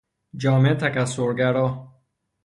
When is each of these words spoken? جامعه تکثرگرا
جامعه 0.35 0.73
تکثرگرا 0.73 1.87